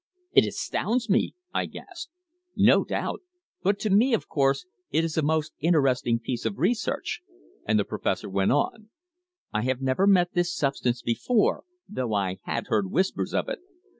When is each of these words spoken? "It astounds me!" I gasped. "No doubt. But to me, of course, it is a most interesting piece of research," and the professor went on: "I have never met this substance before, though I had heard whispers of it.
"It 0.31 0.47
astounds 0.47 1.11
me!" 1.11 1.35
I 1.53 1.67
gasped. 1.67 2.11
"No 2.55 2.83
doubt. 2.83 3.21
But 3.61 3.77
to 3.81 3.91
me, 3.91 4.15
of 4.15 4.27
course, 4.27 4.65
it 4.89 5.03
is 5.03 5.15
a 5.15 5.21
most 5.21 5.53
interesting 5.59 6.17
piece 6.17 6.43
of 6.43 6.57
research," 6.57 7.21
and 7.67 7.77
the 7.77 7.85
professor 7.85 8.27
went 8.27 8.51
on: 8.51 8.89
"I 9.53 9.61
have 9.61 9.79
never 9.83 10.07
met 10.07 10.33
this 10.33 10.55
substance 10.55 11.03
before, 11.03 11.65
though 11.87 12.15
I 12.15 12.39
had 12.45 12.65
heard 12.65 12.89
whispers 12.89 13.35
of 13.35 13.47
it. 13.47 13.59